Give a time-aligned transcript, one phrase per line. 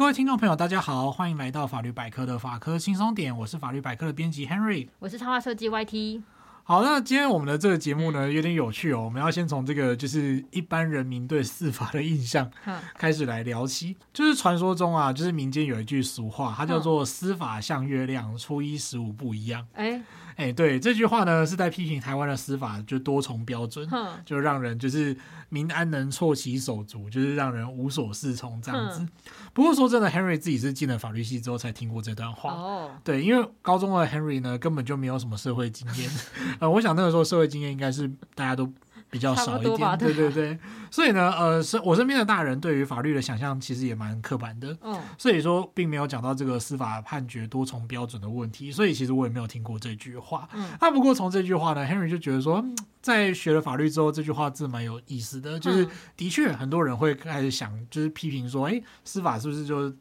[0.00, 6.22] 各位听众朋友，大家好，欢迎来到法律百科的法科轻松点，我是法律百科的编辑 Henry，我是插画设计 YT。
[6.64, 9.02] 好，那今天我们的这个节目呢，有点有趣哦。
[9.02, 12.50] 我们要先从这个就是一般人民对司法的印象
[12.94, 13.94] 开始来聊起。
[14.10, 19.66] 就是传说中啊，就是民间有一句俗话，它叫做“司法像月亮，初一十五不一样”。
[19.76, 20.00] 哎。
[20.36, 23.88] 哎、欸，对，这句话呢是在批评台湾的司法就多重标准，
[24.24, 25.16] 就让人就是
[25.48, 29.06] 民安能错其手足，就是让人无所适从这样子。
[29.52, 32.52] 不过说真的，Henry 自己是进了法律系之后才听过这段话。
[32.52, 36.10] 哦，对，因为高中的 Henry 呢根本就没有什么社会经验，
[36.60, 38.72] 呃，我想那个时候社会经验应该是大家都。
[39.10, 40.58] 比较少一点，对对对，
[40.90, 50.48] 所以呢，呃，是我身边的大人对于法律的想象其实也蛮刻板的，嗯，所以说并没有讲到这个司法判决多重标准的问题，所以其实我也没有听过这句话。
[50.54, 52.64] 嗯，那不过从这句话呢，Henry 就觉得说，
[53.02, 59.92] 在学了法律之后，这句话字蛮有意思的，就是的确很多人会开始想，就是批评说，哎，司法是不是就？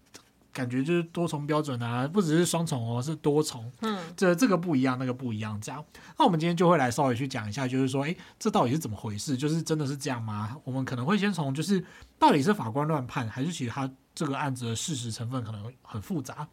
[0.52, 3.72] 感觉就是多重标准啊，不只是双重哦，是多重。
[3.82, 5.84] 嗯，这这个不一样，那个不一样，这样。
[6.18, 9.38] 那我们今天就会来稍微去讲一下，就是说，诶，这到底是怎么回事？
[9.38, 10.58] 就是真的是这样吗？
[10.64, 11.84] 我们可能会先从就是
[12.18, 16.48] 到底是法官乱判，还是其实他这个案子的事实成分可能很复杂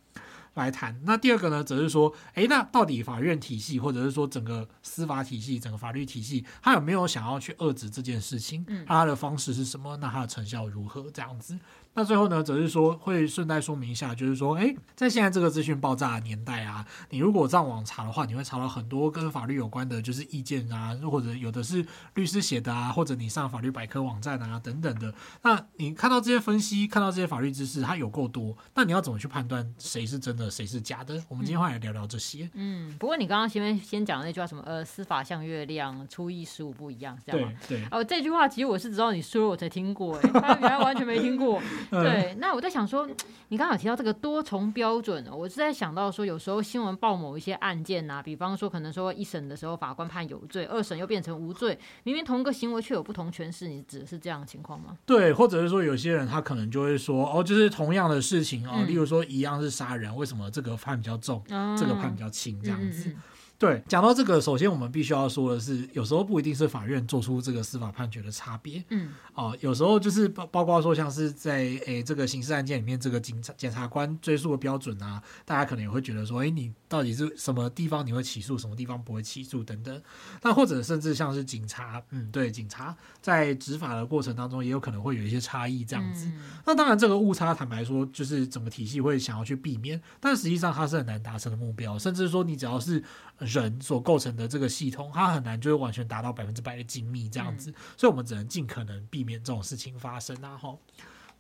[0.55, 0.99] 来谈。
[1.05, 8.65] 那第二个呢，则是说，诶，那到底法院体系或者是说整个司法体系、整个法律体系，他有没有想要去遏制这件事情？
[8.69, 9.97] 嗯，他的方式是什么？
[9.97, 11.11] 那他的成效如何？
[11.11, 11.59] 这样子。
[11.97, 25.15] 那最后呢，则是说会顺带说明一下，就是说，诶，在现在这个资讯爆炸的年代啊，你如果上网查的话，你会查到很多跟法律有关的，就是意见啊，或者有的是律师写的啊，或者你上法律百科网站啊等等的。
[25.41, 31.15] 那你看到这些分析，看到这些法律知识，它有够多，那你要怎么去判断谁是真的，谁是假的？
[31.31, 32.51] 我们今天会来聊聊这些。
[32.53, 37.57] 嗯，不过你刚刚前面先讲的那句话，什么呃，司法像月亮，初一十五不一样，这样吗？
[37.67, 37.89] 对对。
[37.91, 41.59] 哦，这句话其实我是知道你说了我才听过，哎，他原来完全没听过。
[41.91, 42.61] 对，那我。
[42.67, 43.07] 在想说，
[43.51, 54.97] 你刚刚有提到这个多重标准，我是在想到说，有时候新闻报某一些案件啊，比方说可能说一审的时候法官判有罪，二审又变成无罪，明明同一个行为却有不同诠释，你指的是这样的情况吗？
[55.07, 63.15] 对，或者是说有些人他可能就会说，哦，就是同样的事情哦，嗯、例如说一样是杀人，为什么这个判比较重，嗯、这个判比较轻，这样子。
[63.59, 80.03] 对，讲到这个，首先我们必须要说的是，有时候不一定是法院做出这个司法判决的差别，嗯，哦，有时候就是包包括说像是在诶这个刑事案件里面，这个警察检察官追诉的标准啊，大家可能也会觉得说，诶，你到底是什么地方你会起诉，什么地方不会起诉等等。
[80.43, 86.27] 那或者甚至像是警察，嗯，对，警察在执法的过程当中也有可能会有一些差异这样子。
[86.27, 93.03] 嗯、那当然这个误差，坦白说，就是整个体系会想要去避免，但实际上它是很难达成的目标，甚至说你只要是。
[93.47, 100.57] 人所构成的这个系统，它很难就是完全达到百分之百的精密这样子，嗯、所以我们只能尽可能避免这种事情发生啊！
[100.57, 100.77] 哈，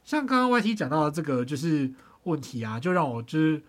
[0.04, 1.90] 像刚刚 YT 讲到的这个就是
[2.24, 3.62] 问题啊，就让我就是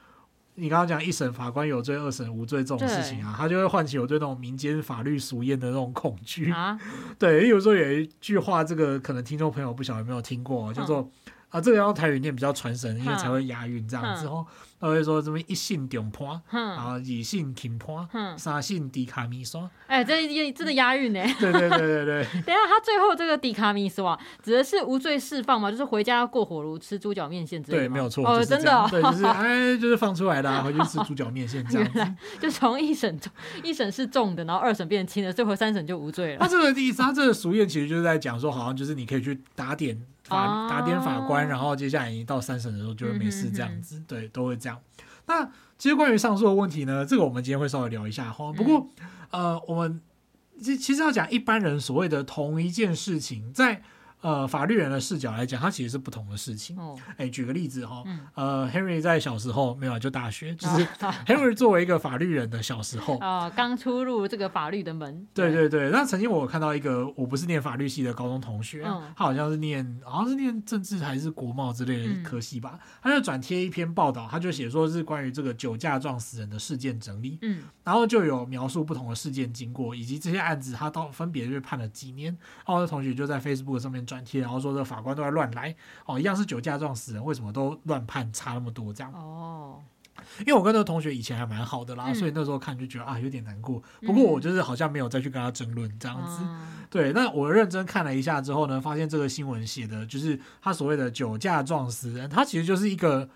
[0.55, 6.79] 你刚刚讲一审法官有罪，二审无罪这种事情啊，它就会唤起我对那种民间法律俗谚的那种恐惧啊。
[7.19, 11.11] 对，有时候有一句话，这个可能听众朋友不晓得有没有听过，叫做。
[11.49, 14.45] 啊，这个要用台语念比较传神，因为才会押韵这样子哦。
[14.79, 19.67] 他会说什么一姓中判，然后二姓轻判，三姓迪卡米索。
[19.87, 20.13] 哎，这
[20.51, 21.19] 真的押韵呢。
[21.39, 22.23] 对对对对对。
[22.45, 25.71] 等下，他最后这个迪卡米刷指的是无罪释放嘛？
[25.71, 27.83] 就是回家要过火炉吃猪脚面线之类的。
[27.85, 28.23] 对，没有错。
[28.23, 28.87] 哦，真的。
[28.91, 32.13] 对，就是 哎，就是放出来的，回去吃猪脚面线这样子。
[32.39, 33.19] 就从一审
[33.63, 36.39] 一审是重的，然后二审变轻的，最后三审就无罪了。
[36.39, 39.99] 他这个意思，他这个俗谚其实就是在讲说，好像就是你可以去打点。
[40.27, 44.79] 法打点法官，然后接下来一到三审的时候就会没事这样子，对，都会这样。
[45.25, 45.45] 那
[45.77, 48.51] 其实关于上诉的问题呢，这个我们今天会稍微聊一下哈。
[48.53, 48.87] 不过，
[49.31, 50.01] 嗯、呃，我们
[50.61, 53.83] 其其实要讲一般人所谓的同一件事情，在。
[54.21, 56.75] 呃，法律人的视角来讲，它其实是不同的事情。
[56.75, 60.85] 哦，哎，举个例子哈，嗯、呃，Henry 在小时候没有就大学，就是
[61.27, 65.27] Henry 作为一个法律人的小时候，哦，刚出入这个法律的门。
[65.35, 82.35] 对对对，那曾经我看到一个我不是念法律系的高中同学，嗯、他好像是念好像是念政治还是国贸之类的科系吧，嗯、他就转贴一篇报道，他就写说是关于这个酒驾撞死人的事件整理，嗯，然后就有描述不同的事件经过以及这些案子他到分别就判了几年，
[82.65, 84.06] 然后我的同学就在 Facebook 上面。
[84.07, 85.75] 转贴，然后说这法官都在乱来
[86.07, 89.13] 哦，一样是酒驾撞死人，为什么都乱判差那么多这样？
[89.13, 89.83] 哦，
[90.39, 93.83] 因为我跟那个同学以前还蛮好的啦，嗯、所以那时候看就觉得啊有点难过。
[94.01, 96.39] 不过我就是好像没有再去跟他争论这样子。
[96.41, 103.29] 嗯、对，那我认真看了一下之后呢，发现这个新闻写的就是他所谓的酒驾撞死人，他其实就是一个，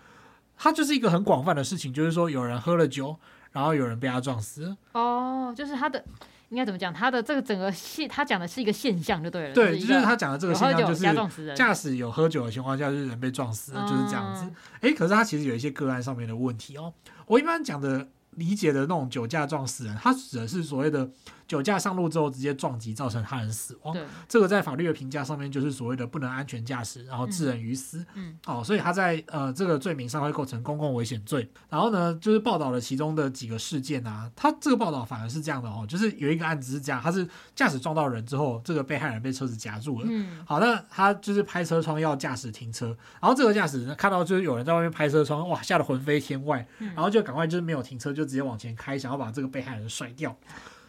[0.56, 3.16] 他就是一个很广泛的事情，就是说有人喝了酒，
[3.52, 4.76] 然后有人被他撞死。
[4.92, 6.04] 哦，就是他的。
[6.52, 6.92] 应该怎么讲？
[6.92, 9.54] 他的这个整个现，他讲的是一个现象就对了。
[9.54, 14.44] 对，就是他讲的这个现象，就是驾驶有喝酒的情况下，就是人被撞死了，就是这样子。
[14.74, 16.92] 哎、嗯，可是他其实有一些个案上面的问题哦。
[17.26, 21.10] 我一般讲的理解的那种酒驾撞死人，他指的是所谓的。
[21.52, 23.94] 酒驾上路之后直接撞击造成他人死亡，
[24.26, 27.98] 这个在法律的评价上面就是所谓的不能安全驾驶，然后致人于死。
[28.14, 31.46] 嗯，嗯哦，所以他在呃这个罪名上会构成公共危险罪。
[31.68, 40.06] 然后呢，就是报道了其中的几个事件啊，他这个报道反而是这样的哦，就是有一个案子是这样，他是驾驶撞到人之后，这个被害人被车子夹住了。
[40.08, 50.34] 嗯，好，那他就是拍车窗要驾驶停车，然后这个驾驶看到就是有人在外面拍车窗，哇，吓得魂飞天外，然后就赶快就是没有停车，就直接往前开，想要把这个被害人甩掉。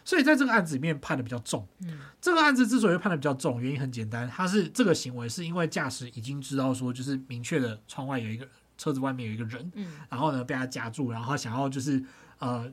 [0.04, 1.66] 所以在这个案子里面判的比较重。
[1.80, 8.46] 嗯，这个案子之所以判的比较重，原因很简单，他是这个行为是因为驾驶已经知道说，就是明确的窗外有一个
[8.76, 12.02] 车子外面有一个人，嗯，然后呢被他夹住，然后他想要就是
[12.38, 12.70] 呃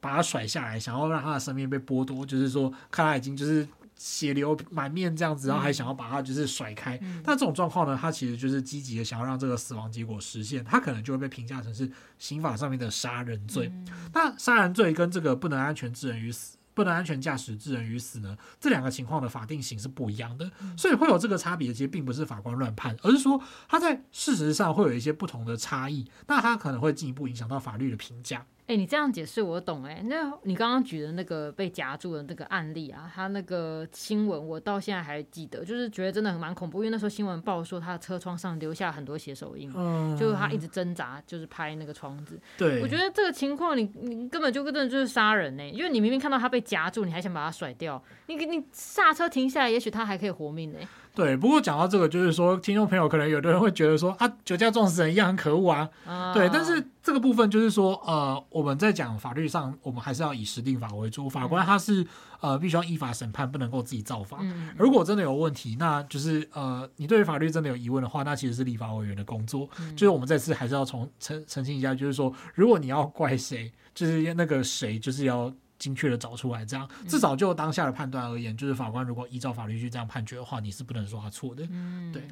[0.00, 3.66] 把他甩下来，想要让他的生命被剥夺，就是说看他已经就是
[3.96, 6.98] 血流满面这样子，然后还想要把他就是甩开。
[7.02, 13.70] 嗯，但这种状况呢，他其实就是积极的想要让这个死亡结果实现，他可能就会被评价成是刑法上面的杀人罪。
[14.14, 16.56] 那杀人罪跟这个不能安全致人于死。
[16.80, 18.34] 不能安全驾驶致人于死呢？
[18.58, 21.70] 这两个情况的法定刑是不一样的，所以会有这个差别。
[21.74, 23.38] 其实并不是法官乱判，而是说
[23.68, 28.46] 他在事实上会有一些不同的差异，那他可能会进一步影响到法律的评价。
[28.70, 30.02] 哎、欸，你这样解释我懂哎、欸。
[30.04, 42.40] 那你刚刚举的那个被夹住的那个案例啊，他那个新闻我到现在还记得，就是觉得真的很蛮恐怖，因为那时候新闻报说他的车窗上留下很多血手印，嗯，就是他一直挣扎，就是拍那个窗子。
[42.56, 50.86] 对，我觉得这个情况你你根本就根本就是杀人呢、欸，因为你明明看到他被夹住，你还想把他甩掉，你你刹车停下来，也许他还可以活命呢、欸。
[51.14, 55.88] 对，不过讲到这个，就是说，听众朋友可能有的人会觉得说，啊，酒驾撞死人一样很可恶啊。
[56.06, 61.28] 啊对，但是这个部分就是说，呃，我们在讲法律上，我们还是要以实定法为主。
[61.28, 62.06] 法官他是
[62.40, 64.38] 呃，必须要依法审判，不能够自己造法。
[64.40, 69.68] 嗯、如果真的有问题，那就是呃，你对于法律真的有疑问的话，那其实是立法委员的工作。
[69.80, 75.52] 嗯、就是我们这次还是要从澄澄清一下，就是说，如果你要怪谁，就是那个谁，就是要。
[75.80, 81.66] 精确的找出来，这样至少就当下的判断而言，嗯、就是法官如果依照法律去这样判决的话，你是不能说他错的。
[81.72, 82.22] 嗯，对。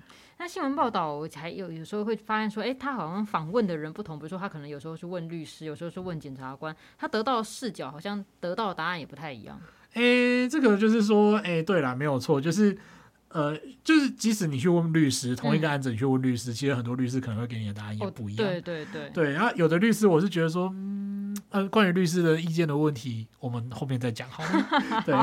[0.40, 9.60] 那新闻报道还有有时候会发现说，哎、欸，他好像访问的人不同，比如说他可能有时候是问律师，有时候是问检察官，他得到的视角好像得到的答案也不太一样。
[9.94, 12.76] 哎、欸，这个就是说，哎、欸，对啦，没有错，就是
[13.28, 18.46] 呃，就是即使你去问律师，同一个案子你去问律师，嗯、其实很多律师可能会给你的答案也不一样。
[18.46, 19.10] 哦、对对对。
[19.10, 20.74] 对，然后有的律师，我是觉得说。
[21.50, 24.68] 呃，关于律师的意见的问题，我们后面再讲好了。
[25.06, 25.14] 对，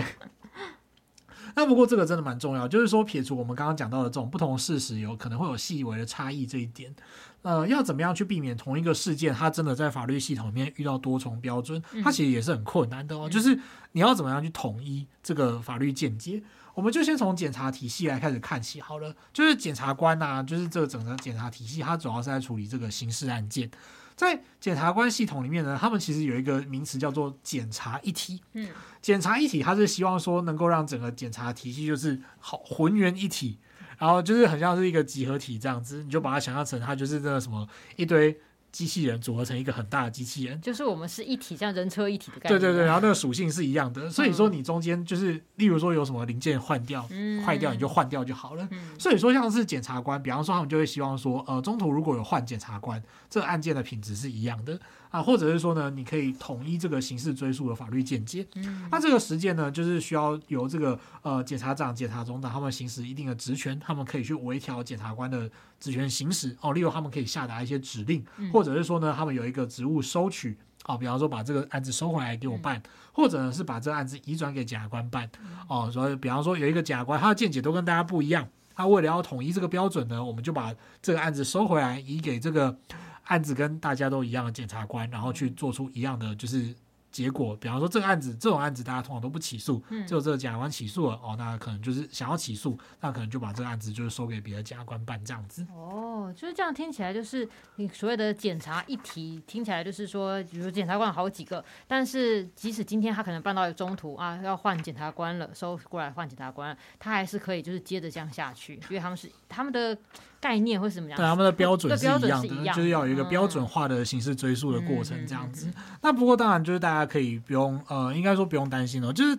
[1.56, 6.96] 那不过这个真的蛮重要，就是说撇除我们刚刚讲到的这种不同事实有可能会有细微的差异这一点，
[7.42, 13.30] 呃，要怎么样去避免同一个事件它真的在法律系统里面遇到多重标准，它其实也是很困难的哦。
[13.30, 13.60] 就是
[13.92, 16.42] 你要怎么样去统一这个法律见解，
[16.75, 19.16] 我们就先从检察体系来开始看起好了。
[19.33, 23.72] 就是检察官呐、啊，就是这个整个检察体系，它主要是在处理这个刑事案件。
[24.16, 28.42] 在检察官系统里面呢，他们其实有一个名词叫做检察一体。
[28.54, 28.69] 嗯，
[29.01, 33.57] 检察一体，它是希望说能够让整个检察体系就是好浑圆一体，
[33.98, 38.38] 然后就是很像是一个集合体这样子，你就把它想象成它就是那个什么一堆。
[38.75, 42.60] 机器人组合成一个很大的机器人，就是我们是一体，像人车一体的概念。
[42.60, 48.68] 对对对，然后那个属性是一样的，所以说你中间就是，例如说有什么零件换掉、嗯、坏掉，你就换掉就好了。
[48.72, 54.77] 嗯、所以说像是检察官，比方说他们就会希望说，呃，中途如果有换检察官，这个案件的品质是一样的。
[55.15, 58.45] 啊，或者是说呢，你可以统一这个刑事追诉的法律见解。
[58.55, 66.74] 嗯，那这个实践呢，就是需要由这个呃检察长、检察总长他们行使一定的职权，他们可以去微调检察官的职权行使哦。
[66.74, 75.29] 例如，他们可以下达一些指令，或者是说呢，他们有一个职务收取哦，比方说把这个案子收回来给我办，或者呢是把这个案子移转给检察官办
[75.69, 75.89] 哦。
[75.89, 78.45] 所以，比方说有一个检察官，他的见解都跟大家不一样，
[78.75, 82.77] 他为了要统一这个标准呢，我们就把这个案子收回来，移给这个。
[83.25, 86.75] 案子跟大家都一样的检察官，然后去做出一样的就是。
[87.12, 95.65] 结果，比方说这个案子，这种案子大家通常都不起诉，只有这个检察官起诉了，哦，那可能就是想要起诉，那可能就把这个案子就是收给别的检察官办这样子。
[95.74, 109.98] 哦，就是这样听起来，就是你所谓的检察一体，听起来就是说，比如检察官有好几个，但是即使今天他可能办到中途啊，要换检察官了，收过来换检察官，他还是可以就是接着这样下去，因为他们是他们的
[110.46, 112.28] 概念或是怎么样，对他们的标准是一样的，
[112.66, 115.68] 样就是要有一个标准化的形式追溯的过程这样子。
[115.68, 117.06] 嗯嗯嗯嗯、那不过当然就是大家。
[117.16, 119.38] 可以不用呃，应该说不用担心哦，就是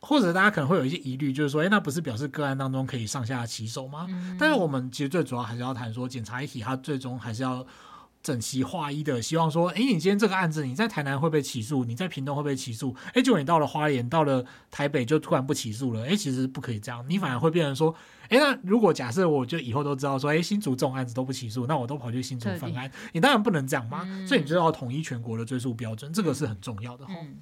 [0.00, 4.06] 或者大家可能会有一些疑虑，就是说，哎，那不是表示个案当中可以上下其手吗？
[4.10, 7.66] 嗯、但是我们其实最主要还是要谈说，检察一体它最终还是要
[8.26, 17.94] 整齐划一的，希望说，哎，你今天这个案子你在台南会被起诉，你在屏东会被起诉，哎，结果你到了花莲，到了台北就突然不起诉了，哎，其实不可以这样，你反而会变成说，
[18.28, 27.14] 哎，那如果假设我就以后都知道说，哎，新竹这种案子都不起诉，那我都跑去新竹分案，你当然不能这样嘛，嗯、所以你就要统一全国的追诉标准，这个是很重要的哈。
[27.20, 27.36] 嗯、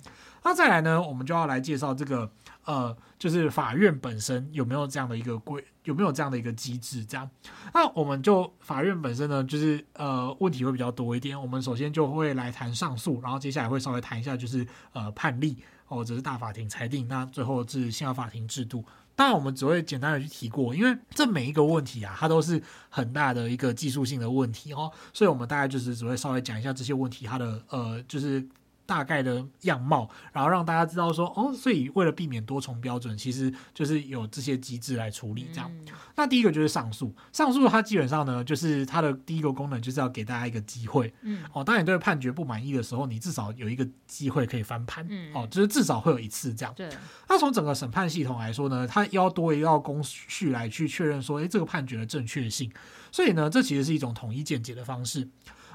[0.44, 2.30] 那再来呢，我们就要来介绍这个。
[2.64, 7.04] 呃，就是法院本身有没有这样的一个规，有没有这样的一个机制？
[7.04, 7.28] 这样，
[7.74, 11.40] 那我们就法院本身呢，就是呃，问题会比较多一点。
[11.40, 18.84] 我们首先就会来谈上诉，然后接下来会稍微谈一下，就是呃判例或者是大法庭裁定，那最后是宪法法庭制度。
[19.14, 28.46] 当然，我们只会简单的去提过，因为这每一个问题啊，它都是很大的一个技术性的问题哦，所以我们大概就是只会稍微讲一下这些问题，它的呃，就是。
[28.86, 35.70] 大概的样貌，然后让大家知道说，哦，所以为了避免多重标准，其实就是有这些机制来处理这样。
[35.72, 35.86] 嗯、
[36.16, 41.12] 那第一个就是上诉，上诉它基本上呢，就是它的第一个功能就是要给大家一个机会。
[41.22, 45.06] 嗯，哦，当你对判决不满意的时候，你至少有一个机会可以翻盘。
[45.08, 46.74] 嗯，哦，就是至少会有一次这样。
[46.76, 46.88] 对。
[47.28, 52.70] 那从整个审判系统来说呢，它要多一道工序来去确认说，诶，这个判决的正确性。
[53.10, 55.28] 所以呢，这其实是一种统一见解的方式。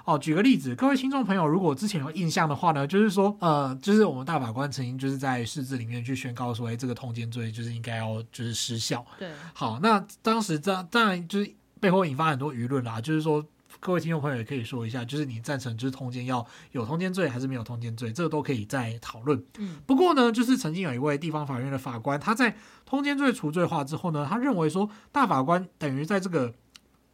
[0.09, 9.05] 哦，举个例子，各位听众朋友，如果之前有印象的话呢，就是说，呃，就是我们大法官曾经就是在释字里面去宣告说，哎，这个通奸罪就是应该要就是失效。
[9.19, 13.45] 对，好，那当时这当然就是背后引发很多舆论啦，就是说，
[13.79, 19.39] 各位听众朋友也可以说一下，就是你赞成就是通奸要有通奸罪还是没有通奸罪，这个都可以再讨论。
[19.59, 26.51] 嗯，不过呢，就是曾经有一位地方法院的法官，他在通奸罪除罪化之后呢，他认为说大法官等于在这个。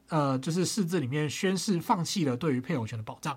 [0.10, 3.36] 呃，就是释字里面宣誓放弃了对于配偶权的保障，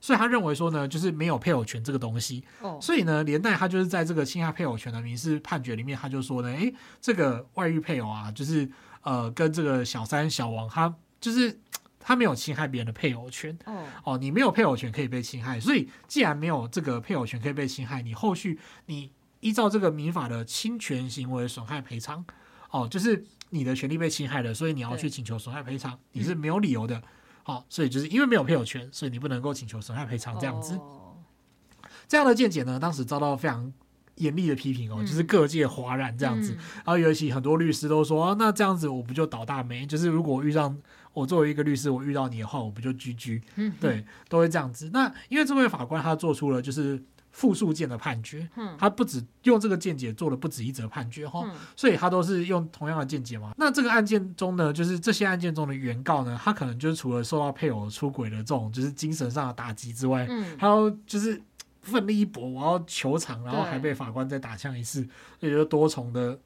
[0.00, 2.44] 所以他认为说呢，就是没有配偶权这个东西。
[2.60, 8.70] 哦，所以呢，连带他就是在这个侵害配偶权的民事判决里面，他就说呢，诶，这个外遇配偶啊，就是
[9.02, 11.58] 呃，跟这个小三、小王，他就是
[11.98, 13.58] 他没有侵害别人的配偶权。
[13.64, 19.10] 哦，哦，你没有配偶权可以被侵害，所以既然没有这个配偶权可以被侵害，你后续你
[19.40, 22.24] 依照这个民法的侵权行为损害赔偿，
[22.70, 23.24] 哦，就是。
[23.50, 27.02] 你的权利被侵害了，所以你要去请求损害赔偿，你是没有理由的。
[27.42, 30.78] 好，所以就是因为没有配偶权，所以你不能够请求损害赔偿这样子。
[32.08, 33.72] 这样的见解呢，当时遭到非常
[34.16, 36.54] 严厉的批评哦，就是各界哗然这样子。
[36.54, 39.86] 然后尤其很多律师都说，那这样子我不就倒大霉？
[39.86, 40.76] 就是如果遇上
[41.12, 43.42] 我作为一个律师，我遇到你的话，我不就 GG？
[43.80, 44.90] 对，都会这样子。
[44.92, 47.02] 那因为这位法官他做出了就是。
[47.36, 53.52] 复数件的判决，他不止用这个见解做了不止一则判决哈，嗯、所以他都是用同样的见解嘛。
[53.58, 61.38] 那这个案件中呢，就是这些案件中的原告呢，他可能就是除了受到配偶出轨的这种就是精神上的打击之外，嗯，还有就是
[61.82, 65.06] 奋力一搏，我要求偿，然后还被法官再打枪一次，
[65.40, 66.40] 也就是多重的，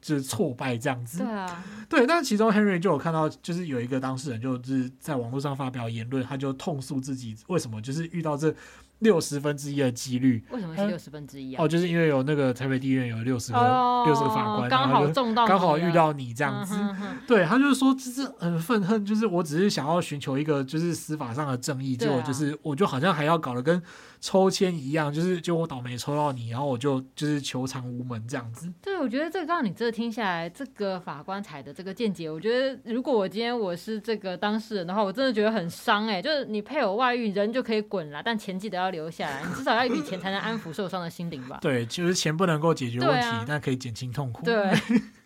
[0.00, 1.18] 就是挫败这样子。
[1.18, 2.06] 对啊，对。
[2.06, 8.54] 但其中 Henry 就有看到，就是有一个当事人就是在网络上发表言论，他就痛诉自己为什么就是遇到这。
[9.00, 11.62] 六十分之一的几率，为什么是六十分之一啊？
[11.62, 13.58] 哦，就是因为有那个台北地院有六十个
[14.06, 16.74] 六十、哦、个法官，刚好中到，刚好遇到你这样子。
[16.74, 23.82] 嗯、哼哼对，他就是说，就是很愤恨，就是我只是想要寻求一个就是司法上的正义，结果就是我就好像还要搞得跟。
[24.24, 28.72] 抽签一样，就是就我倒霉抽到你，然后我就就是求偿无门这样子。
[28.80, 36.22] 对，我觉得这个刚刚你这听下来，这个法官采的这个见解，我觉得如果我今天我是这个当事人的话，我真的觉得很伤哎、欸。
[36.22, 41.58] 就是你配偶外遇，人就可以滚了，但钱记得要留下来，你至少要一笔钱才能安抚受伤的心灵吧？
[41.60, 44.42] 对，就是钱不能够解决问题，啊、但可以减轻痛苦。
[44.42, 45.23] 对，那。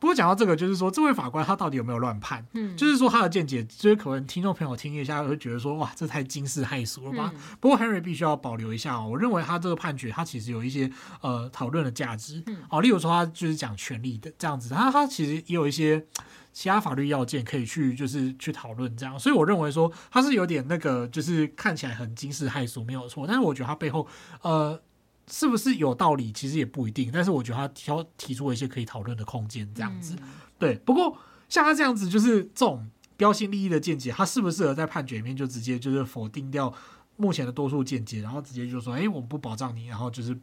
[0.00, 2.44] 不过讲到这个，就是说这位法官他到底有没有乱判？
[2.54, 7.30] 嗯，就是说他的见解，就是可能听众朋友听一下会觉得说，哇，这太惊世骇俗了吧？
[7.34, 10.90] 嗯、不过 Henry 必须要保留一下哦，我认为他这个判决他其实有一些
[11.20, 12.42] 呃讨论的价值。
[12.46, 16.02] 嗯，哦，例如说他就是讲权利的这样子，他他其实也有一些
[16.52, 24.06] 其他法律要件可以去就是去讨论这样，所以我认为说他是有点那个就是看起来很惊世骇俗没有错，但是我觉得他背后
[24.40, 24.80] 呃。
[25.30, 26.32] 是不是有道理？
[26.32, 27.10] 其实也不一定。
[27.12, 30.16] 但是我觉得他挑提出了一些可以讨论的空间，这样子。
[30.20, 30.74] 嗯、对。
[30.78, 31.16] 不过
[31.48, 36.72] 像他这样子，就是这种标新立异的见解，他适不适合在判决里面就直接就是否定掉
[37.16, 40.36] 目前的多数见解，然后直接就说：“哎，我们不保障你，然后就是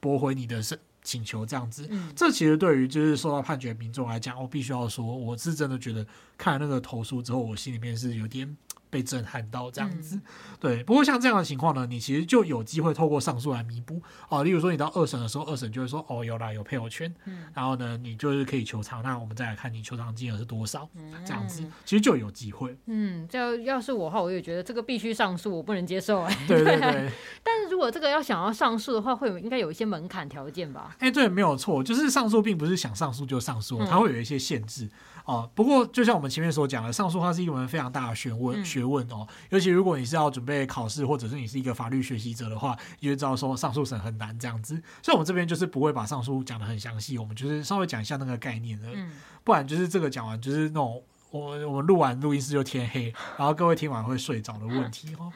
[0.00, 1.86] 驳回你的申请求，这样子。
[1.90, 6.04] 嗯”这其实对于就是受到判决民众来讲，我必须要说，我是真的觉得
[6.36, 8.56] 看了那个投诉之后，我心里面是有点。
[8.94, 10.22] 被震撼到这样子，嗯、
[10.60, 10.84] 对。
[10.84, 14.44] 不过像这样的情况呢，你其实就有机会透过上诉来弥补哦。
[14.44, 19.02] 例如说，你到二审的时候，二审就会说，哦，有啦，有配偶圈，嗯、然后呢，你就是可以求偿。
[19.02, 22.76] 那我们再来看你求偿金额是多少，嗯、这样子其实就有机会。
[22.86, 26.44] 嗯，就要是我的话，我也觉得这个必须上诉，我不能接受哎。
[26.46, 27.10] 对对对。
[27.54, 30.96] 但是如果这个要想要上诉的话，会有应该有一些门槛条件吧？
[30.98, 34.90] 哎，对，没有错，就是上诉并不是想上诉就上诉，它会有一些限制。
[35.24, 39.26] 哦，不过就像我们前面所讲的，上诉它是一门非常大的学问，学问哦。
[39.50, 44.74] 尤其如果你是要准备考试，或者是你是一个法律学习者的话，你就知道说上诉审很难这样子。
[45.00, 48.88] 所以我们这边就是不会把上诉讲的很详细，我们就是稍微讲一下那个概念的。
[48.92, 49.12] 嗯，
[49.44, 55.32] 不然就是这个讲完就是那种我我们录完录音室就天黑，然后各位听完会睡着的问题哦。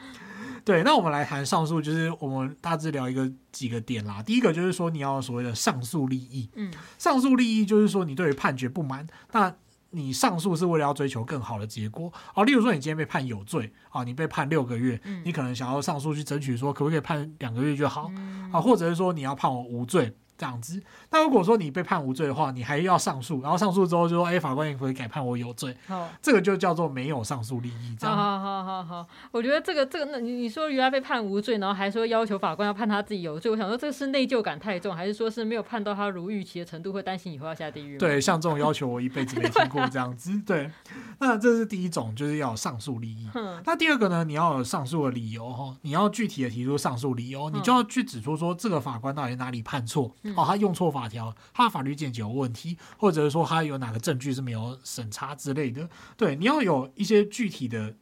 [0.69, 4.21] 对，那我们来谈上诉，就是我们大致聊一个几个点啦。
[4.21, 9.51] 第一个就是说你要所谓的上诉利益，嗯，上诉利益就是说你对于判决不满，那
[9.89, 12.13] 你上诉是为了要追求更好的结果。
[12.35, 18.11] 啊，例如说你今天被判有罪，啊，你被判六个月，你可能想要上诉去争取说可不可以判两个月就好，
[18.51, 20.15] 啊，或者是说你要判我无罪。
[20.39, 27.95] 这样子，那如果说你被判无罪的话，你还要上诉，然后上诉之后就说，哎，法官也可以改判我有罪，好，这个就叫做没有上诉利益。
[27.99, 37.97] 这样，好好好好，我觉得这个这个，那你你说原来被判无罪，然后还说要求法官要判他自己有罪，我想说这个是内疚感太重，还是说是没有判到他如预期的程度，会担心以后要下地狱？
[37.97, 40.31] 对，像这种要求我一辈子没听过这样子。
[40.45, 40.71] 对，
[41.19, 43.27] 那这是第一种，就是要有上诉利益。
[43.65, 50.15] 那第二个呢，你要有上诉的理由哈，你要具体的提出上诉理由，你就要去指出说这个法官到底哪里判错。
[50.35, 55.89] 哦，他用错法条，他的法律见解有问题，或者是说他有哪个证据是没有审查之类的。
[56.17, 57.93] 对，你要有一些具体的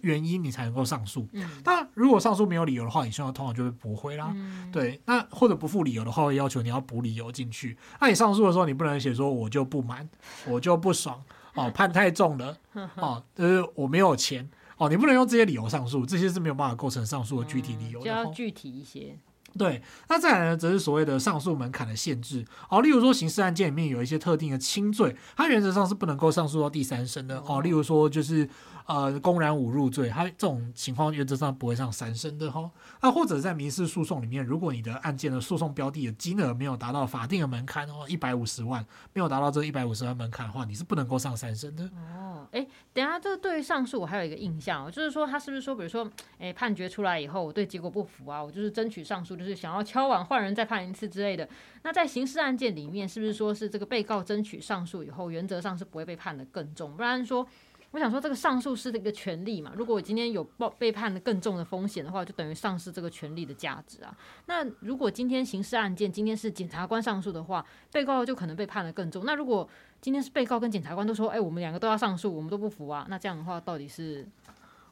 [0.00, 1.26] 原因，你才能够上诉。
[1.32, 4.30] 嗯，但如果上诉没有理由的话，你现在通常就会驳回啦。
[4.34, 7.76] 嗯、对，那或者不附理由的话，会要求你要补理由进去。
[8.00, 10.08] 那你上诉的时候，你不能写说我就不满，
[10.46, 11.22] 我就不爽
[11.54, 12.56] 哦，判太重了
[12.96, 14.46] 哦，就是我没有钱
[14.76, 18.04] 哦，你不能用这些理由上诉，这些是没有办法构成上诉的具体理由的。
[18.04, 19.16] 就要具体一些。
[19.58, 22.44] 对，那再来呢，则是所谓的上诉门槛的限制。
[22.68, 27.38] 哦，例如说刑事案件里面有一些特定的轻罪，它原则上是不能够上诉到第三审的。
[27.46, 28.48] 哦，例如说就是。
[28.86, 32.70] 呃，公然侮辱罪，他这种情况原则上不会上三审的哈。
[33.00, 41.84] 那或者在民事诉讼里面，如果你的案件的诉讼标的的金额没有达到法定的门槛哦，一百五十万没有达到这一百五十万门槛的话，你是不能够上三审的。
[41.94, 46.06] 哦，哎，等下，这对于上诉我还有一个印象，就是说他是不是说，比如说，
[46.38, 51.48] 哎，判决出来以后，我对结果不服啊，我就是争取上诉，就是想要敲碗换人再判一次之类的。
[51.82, 57.46] 那在刑事案件里面，是不是说是这个被告争取上诉以后，原则上是不会被判得更重，不然说。
[57.94, 59.70] 我想说，这个上诉是的一个权利嘛。
[59.76, 64.12] 如果我今天有报被判的更重的风险的话，就等于丧失这个权利的价值啊。
[64.46, 69.22] 那如果今天刑事案件今天是检察官上诉的话，被告就可能被判的更重。
[69.24, 69.68] 那如果
[70.00, 74.26] 今天是被告跟检察官都说，哎，我们两个都要上诉，我们都不服啊，那这样的话到底是？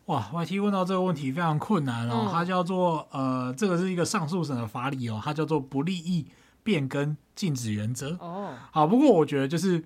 [0.07, 2.29] 哇，YT 问到这个问题非常困难哦。
[2.31, 6.27] 它叫做呃，这个是一个上诉审的法理哦，它叫做不利益
[6.63, 8.17] 变更禁止原则。
[8.21, 9.83] 哦，好，不过我觉得就是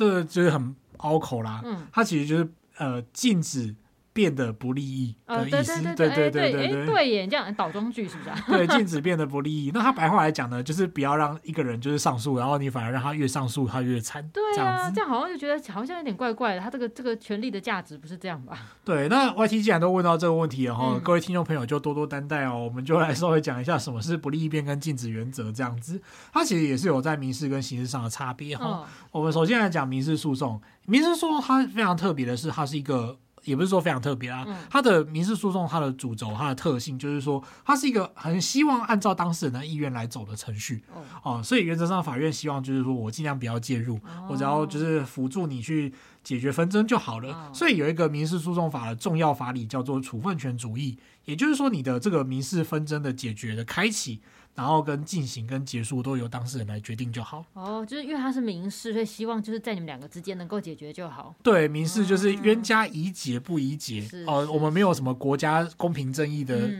[0.00, 0.74] 这个就是很。
[1.02, 3.74] 拗口啦，嗯，它其实就是呃禁止。
[4.12, 8.30] 变得不利益的意思，对对对对对对耶，这样倒装句是不是？
[8.50, 9.70] 对，禁止变得不利益。
[9.72, 14.28] 那他白话来讲呢，就是不要让一个人就是上诉，然后你反而让他越上诉他越惨。
[14.30, 16.60] 对啊，这样好像就觉得好像有点怪怪的。
[16.60, 18.58] 他这个这个权利的价值不是这样吧？
[18.84, 22.64] 对，那 YT 既然都问到这个问题了哈，各位听众朋友就多多担待哦。
[22.64, 26.02] 我们就来稍微讲一下什么是不利益变更禁止原则这样子。
[26.32, 28.84] 它其实也是有在民事跟刑事上的差别哈。
[29.12, 33.16] 我们首先来讲民事诉讼，民事诉讼它非常特别的是，它是一个。
[33.44, 40.82] 也不是说非常特别啊，它的民事诉讼，它的主轴，它的特性就是说，它是一个很希望按照当事人的意愿来走的程序
[41.22, 43.98] 哦，所以原则上法院希望就是说我尽量不要介入，
[44.28, 47.50] 我只要就是辅助你去解决纷争就好了。
[47.52, 54.20] 所以有一个民事诉讼法的重要法理叫做处分权主义，也就是说你的这个民事纷争的解决的开启。
[54.60, 57.42] 然后跟进行跟结束都由当事人来决定就好。
[57.54, 61.34] 哦，就是因为他是民事，所以希望就是在你们两个之间能够解决就好。
[61.42, 64.02] 对，民事就是冤家宜解不宜结。
[64.26, 66.70] 哦、呃，我们没有什么国家公平正义的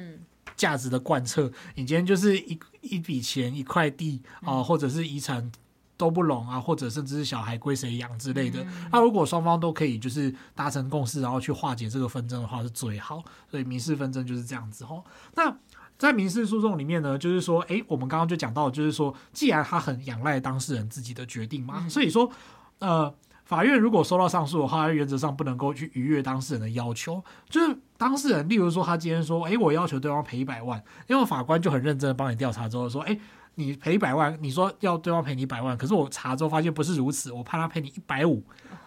[0.56, 1.44] 价值的贯彻。
[1.46, 5.50] 嗯、你今天就是一一笔钱一块地啊、呃，或者是遗产
[5.96, 8.62] 都不拢啊，或者甚至是小孩归谁养之类的。
[8.92, 13.24] 那、嗯、如果双方都可以就是达成共识，然后去化解这个纷争的话，是最好。
[13.50, 15.02] 所以民事纷争就是这样子哦。
[15.34, 15.56] 那
[16.00, 22.30] 在民事诉讼里面呢，就是说，诶，我们刚刚就讲到，就是说，既然他很仰赖当事人自己的决定嘛，所以说，
[22.78, 27.22] 呃，法院如果收到上诉的话，原则上不能够去逾越当事人的要求。
[27.50, 33.20] 就是当事人，例如说，他今天说，诶，我要求对方赔一百万，因为法官就很认真的帮你调查之后说，诶，
[33.56, 38.42] 你赔一百万，你说要对方赔你一百万，可是我查之后发现不是如此，我判他赔你一百五，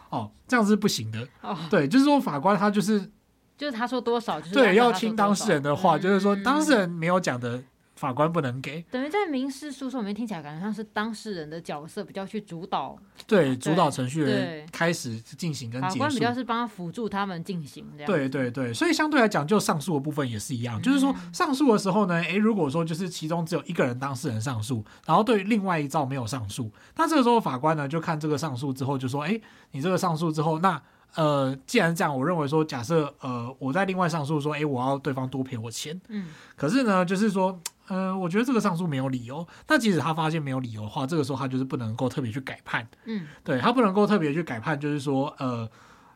[0.10, 1.28] 哦，这样是不行的。
[1.42, 3.12] 哦，对，就是说法官他就是。
[3.58, 7.62] 就是他说多少，就是对，要听当事人的话，就是说当事人没有讲的，
[7.96, 8.84] 法官不能给。
[8.92, 15.94] 等于在民事诉讼里面听起来感觉像是当事人的角色比较去主导，对，主导程序的开始进行跟结束。
[15.94, 18.12] 法官比较是帮他辅助他们进行这样。
[18.12, 29.40] 对对对，所以相对来讲，就上诉的部分也是一样，就是说上诉的时候呢，诶，如果说就是其中只有一个人当事人上诉，然后对另外一造没有上诉，那这个时候法官呢就看这个上诉之后就说，诶，
[29.72, 30.82] 你这个上诉之后那。
[31.16, 39.48] 呃，既然这样，我认为说，假设呃，我在另外上诉说，哎，我要对方多赔我钱，嗯，可是呢，就是说，呃，我觉得这个上诉没有理由。
[39.68, 45.70] 那即使他发现没有理由的话，这个时候他就是不能够特别去改判，嗯，对，他不能够特别去改判，就是说，呃，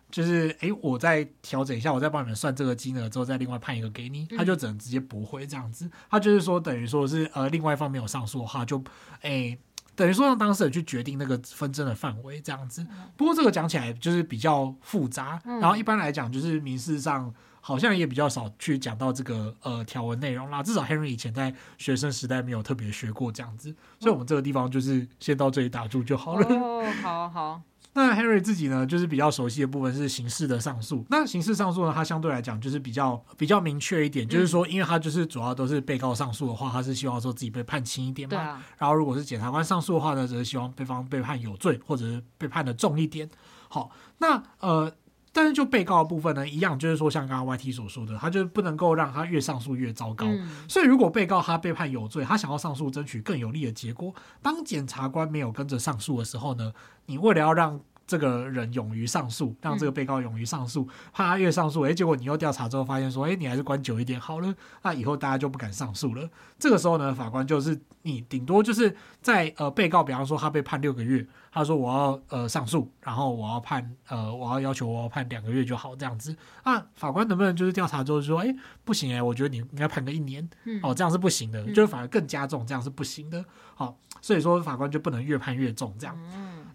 [0.10, 5.90] 就是哎，我再调整一下，我再帮你们算这个金额之后，再另外判一个给你，他就只能直接驳回这样子。
[6.10, 8.84] 他就是说，等于说是呃，另外一方没有上诉的话，就
[9.22, 9.58] 哎。
[9.98, 12.86] 等于说让当事人去决定那个纷争的范围这样子，
[13.18, 26.48] 不过这个讲起来就是比较复杂，然后一般来讲就是民事上好像也比较少去讲到这个呃条文内容啦，至少 Henry 以前在学生时代没有特别学过这样子，所以我们这个地方就是先到这里打住就好了。
[26.48, 27.62] 哦，好好。
[27.98, 31.04] 那 Harry 自己呢，就是比较熟悉的部分是刑事的上诉。
[31.10, 38.64] 那刑事上诉呢，它相对来讲就是比较比较明确一点，就是说，因为它就是主要都是被告上诉的话，他是希望说自己被判轻一点嘛。
[38.78, 43.28] 然后如果是检察官上诉的话呢，则是希望对方被判有罪，或者是被判的重一点。
[43.68, 44.94] 好，那呃。
[45.38, 50.26] 但是就被告的部分呢，一样就是说，像刚刚 YT 所说的，他就是不能够让他越上诉越糟糕。
[50.26, 56.74] 嗯、所以如果被告他被判有罪，他想要上诉争取更有利的结果，当检察官没有跟着上诉的时候呢，
[57.06, 66.28] 你为了要让这个人勇于上诉，让这个被告勇于上诉，怕他越上诉，诶，结果你又调查之后发现说，诶，你还是关久一点好了，那以后大家就不敢上诉了。
[66.58, 80.48] 这个时候呢，法官就是你顶多就是在呃被告，比方说他被判六个月，他说我要呃上诉，然后我要判呃我要要求我要判两个月就好这样子，那法官能不能就是调查之后说，诶，不行诶，我觉得你应该判个一年，
[80.84, 83.44] 哦，这样是不行的，就是反而更加重，这样是不行的。
[83.76, 86.18] 好，所以说法官就不能越判越重这样。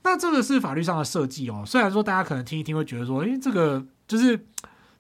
[0.05, 4.47] 那这个是法律上的设计哦，虽然说大家可能听一听会觉得说，诶，这个就是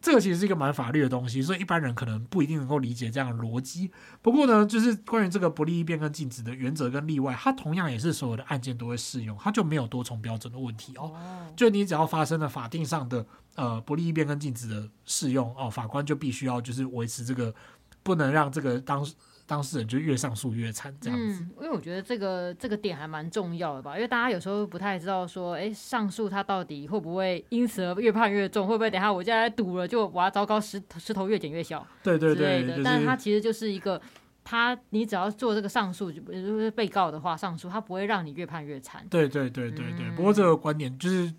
[0.03, 3.91] 这个其实是一个蛮法律的东西，所以一般人可能不一定能够理解这样的逻辑。
[4.21, 11.13] 不过呢，就是关于这个不利益变更禁止的原则跟例外，它同样也是所有的案件都会适用，它就没有多重标准的问题哦。
[11.57, 17.55] 就你只要发生了法定上的呃不利益变更禁止的适用哦，法官就必须要就是维持这个，
[18.03, 19.07] 不能让这个当。
[19.53, 21.43] 当事人就越上诉越惨，这样子。
[21.43, 34.01] 嗯，因为我觉得这个这个点还蛮重要的吧，因为大家有时候不太知道说，哎，上诉他到底会不会因此而越判越重，会不会等下我现在赌了就哇糟糕，石石头越捡越小，对对对，但是他其实就是一个，
[34.43, 39.07] 他你只要做这个上诉，就是被告的话上诉，他不会让你越判越惨。
[39.11, 40.07] 对对对对对。
[40.09, 41.31] 嗯、不过这个观点就是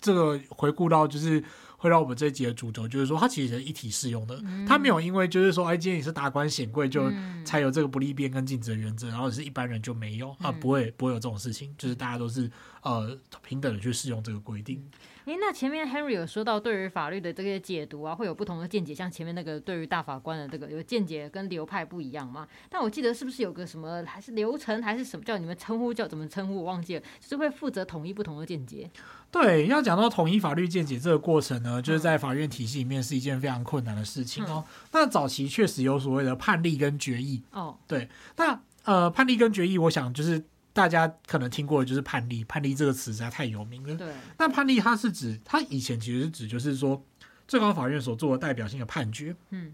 [0.00, 1.40] 这个回顾到就是。
[1.82, 7.12] 会让我们这一集的主轴就是说，它其实是一体适用的，它没有因为就是说，哎，今天你是达官显贵就
[7.44, 12.48] 才有这个不利变跟禁止的原则，然后是一般人就没有啊，不会不会有这种事情，就是大家都是
[12.82, 14.80] 呃平等的去适用这个规定。
[15.24, 22.46] 诶，那前面 Henry 有说到对于法律的这些解读啊，会有不同的见解，像前面那个对于大法官的这个有见解跟流派不一样嘛？
[22.68, 28.90] 但我记得是不是有个什么还是流程还是什么叫你们称呼叫怎么称呼我忘记了，就是会负责统一不同的见解。
[29.30, 34.64] 对，要讲到统一法律见解这个过程呢，就是在法院体系里面是一件非常困难的事情哦。
[34.66, 40.44] 嗯、那早期确实有所谓的判例跟决议哦，对，那呃判例跟决议，我想就是。
[40.72, 43.94] 大家可能听过的就是判例，判例这个词实在太有名了。
[43.94, 47.04] 对，那判例它是指，它以前其实是指就是说
[47.46, 49.72] 最高法院所做的代表性的判决，嗯，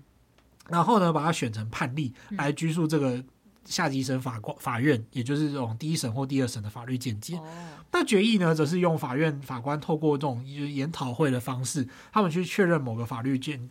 [0.68, 3.22] 然后呢把它选成判例来拘束这个
[3.64, 7.38] 下级审法官法院，也就是这种第一审或第二审的法律见解。
[7.92, 13.70] 那决议呢，则是用法院法官透过这种研讨会的方式，他们去确认某个法律见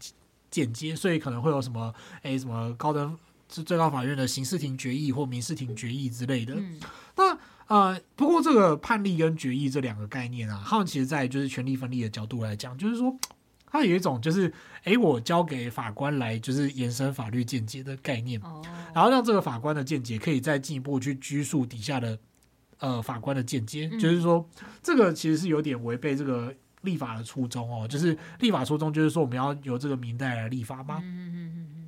[0.49, 3.17] 见解，所以可能会有什么诶什么高等。
[3.49, 6.53] 是最高法院的刑事庭决议或民事庭决议之类的。
[6.55, 6.79] 嗯、
[7.15, 13.13] 那呃，不过这个判例跟决议这两个概念啊，他们其实在就是权力分立的角度来讲，就是说
[13.69, 14.51] 它有一种就是，
[14.85, 18.61] 哎，我交给法官来就是延伸法律见解的概念，哦、
[18.95, 22.17] 然后让这个法官的见解可以再进一步去拘束底下的
[22.79, 24.49] 呃法官的见解，嗯、就是说
[24.81, 30.99] 这个其实是有点违背这个立法的初衷哦，就是立法初衷就是说我们要由这个民代来立法嘛。
[31.03, 31.36] 嗯嗯嗯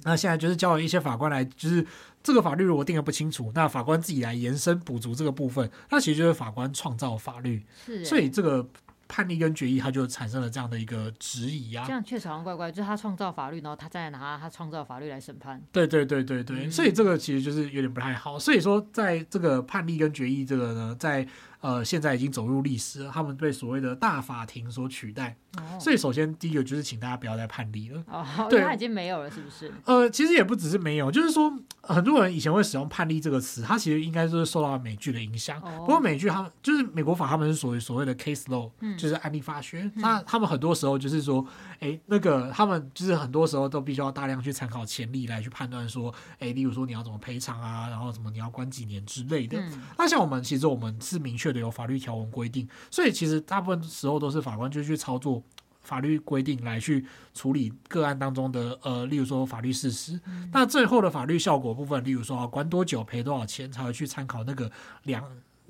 [0.10, 1.86] 那现在就是交了一些法官来，就是
[2.24, 7.63] 这个法律如果定的不清楚，那法官自己来延伸补足这个部分，那其实就是法官创造法律。
[7.86, 8.67] 是，所以这个
[9.08, 11.84] 判例跟决议，它就产生了这样的一个质疑啊。
[11.88, 15.62] 这样确实好像怪怪，就是他创造法律，然后他再拿他创造法律来审判。
[15.72, 18.38] 对对对对对，嗯、所以这个其实就是有点不太好。
[18.38, 21.28] 所以说，在这个判例跟决议这个呢，在
[21.60, 25.36] 呃现在已经走入历史了，他们被所谓的大法庭所取代。
[25.58, 25.82] Oh.
[25.82, 28.04] 所以，首先第一个就是请大家不要再判例了。
[28.08, 29.74] 哦，oh, 对，他已经没有了，是不是？
[29.84, 35.60] 呃，其实也不只是没有，就是说很多人以前会使用判例这个词，它其实应该就是受到美剧的影响。
[35.62, 35.78] Oh.
[35.80, 39.82] 不过美剧他们就是美国法，他们是属于所谓的 case law，、嗯、就是案例法学。
[39.82, 41.43] 嗯、那他们很多时候就是说，
[41.80, 49.60] 哎，那个他们就是很多时候都必须要大量去参考前例来去判断说，哎，例如说你要怎么赔偿啊，然后什么你要关几年之类的。
[49.60, 55.44] 嗯、那像我们其实我们是明确的有法律条文规定，所以其实大部分时候都是法官就去操作。
[55.82, 60.20] 法律规定来去处理个案当中的呃，例如说法律事实。
[60.28, 64.70] 嗯、那最后的法律效果部分，例如说啊，管多久、赔多少钱，才会去参考那个
[65.04, 65.24] 两。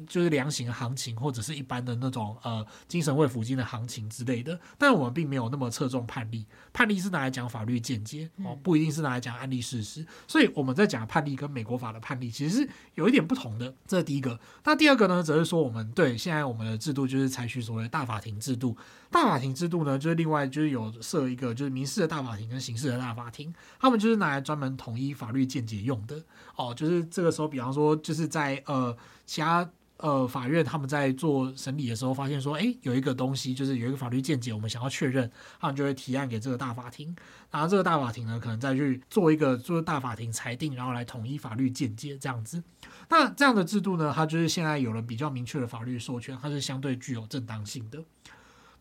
[0.07, 14.39] 就是量刑的行情，或者是一般的那种呃精神慰抚金的行情之类的，但我们并没有那么侧重判例，判例是拿来讲法律见解哦，不一定是拿来讲案例事实，所以我们在讲判例跟美国法的判例其实是有一点不同的，这是第一个。
[14.63, 18.77] 那第二个呢，则是说我们对现在我们的制度就是采取所谓大法庭制度，
[19.09, 26.23] 大法庭制度呢，就是另外就是有设一个就是民事的大法庭跟刑事的大法庭，他们就是拿来专门统一法律见解用的
[26.55, 29.69] 哦，就是这个时候，比方说就是在呃其他。
[30.01, 37.13] 呃，法院他们在做审理的时候，发现说，哎，有一个东西，就是有一个法律见解，我们想要确认，他们就会提案给这个大法庭，
[37.51, 42.63] 然后这个大法庭呢，可能再去做一个做大法庭裁定，然后来统一法律见解这样子。
[43.09, 47.99] 那这样的制度呢，它就是现在有了比较明确的法律授权，它是相对具有正当性的。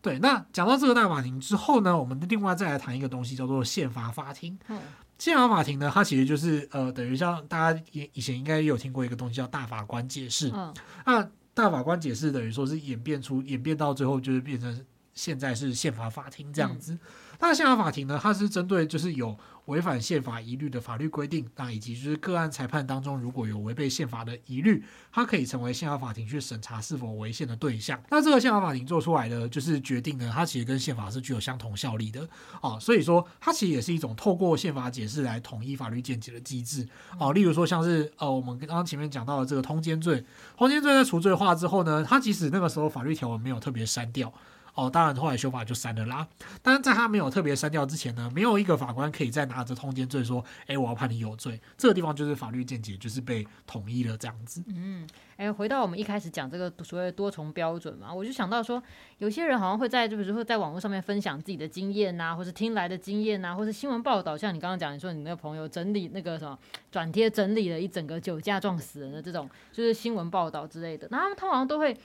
[0.01, 4.57] 对，那讲到这个大法庭之后呢，我们另外再来谈一个东西，叫做宪法法庭。
[4.69, 4.79] 嗯
[5.19, 10.49] 宪法法庭呢，它其实就是呃，等于像大家以以前应该也有听过一个东西叫大法官解释。
[10.55, 10.73] 嗯，
[11.05, 16.93] 那大法官解释等于说是演变出演变到最后就是变成现在是宪法法庭这样子。
[16.93, 16.99] 嗯
[17.41, 19.33] 那宪法法庭呢，它是针对就是有
[19.69, 28.01] 违反宪法疑虑的法律规定，那以及就是个案裁判当中如果有违背宪法的疑虑，它可以成为宪法法庭去审查是否违宪的对象。
[28.09, 32.27] 那这个宪法法庭做出来的就是决定呢，它其实跟宪法是具有相同效力的
[32.61, 36.87] 哦，所以说它其实也是一种透过宪法解释来统一法律见解的机制
[37.19, 37.31] 哦。
[37.31, 40.25] 例如说像是呃，我们刚刚前面讲到的这个通奸罪，
[40.57, 44.33] 通奸罪在除罪化之后呢，它即使那个时候法律条文没有特别删掉。
[44.79, 46.25] 哦，当然，后来修法就删了啦。
[46.61, 54.63] 但是在他没有特别删掉之前呢，没有一个法官可以再拿着通奸罪说：“哎，我要判你有罪。”这个地方就是法律见解就是被统一了这样子。
[54.67, 58.81] 嗯，哎，回到我们一开始讲这个所谓的多重标准嘛，我就想到说，
[59.17, 66.57] 有些人好像会在，就比如说在网络上面分享自己的经验呐、或是听来的经验呐、或是新闻报道，像你刚刚讲，你说你那个朋友整理那个什么
[66.91, 71.97] 转贴整理了一整个酒驾撞死人的这种，就是新闻报道之类的，那他们通常都会。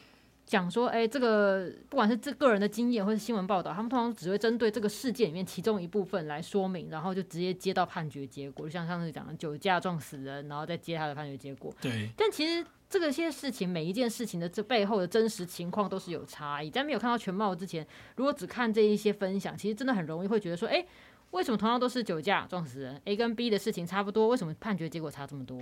[0.46, 8.66] 讲说，哎，这个不管是这个人的经验，或是新闻报道，他们通常只会针对这个事件里面其中一部分来说明，然后就直接接到判决结果。
[8.66, 11.74] 就像上次讲的酒驾撞死人，然后再接他的判决结果。
[11.80, 12.10] 对。
[12.16, 16.68] 但其实这个些事情，每一件事情的这背后的真实情况都是有差异。
[16.70, 17.84] 在没有看到全貌之前，
[18.16, 20.84] 如果只看这一些分享，其实真的很容易会觉得说，哎，
[21.30, 25.58] 为什么同样都是酒驾撞死人，A 跟 B 的事情差不多，为什么判决结果差这么多？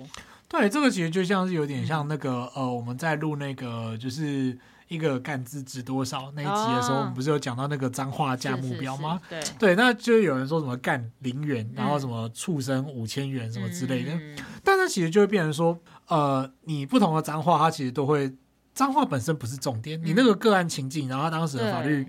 [0.48, 4.58] 对，这个其实就像是有点像那个、嗯、呃，我们在录那个就是。
[4.92, 9.18] 一个干字值多少那一集的时候，我们不是有讲到那个脏话价目标吗？
[9.28, 15.78] 是是是对，对，那就有人说什么干零元，然后什么畜生五千元什么之类的，嗯、但那其实就会变成说，
[16.08, 18.30] 呃，你不同的脏话，它其实都会
[18.74, 22.06] 脏话本身不是重点，嗯、你那个个案情境，然后他当时的法律，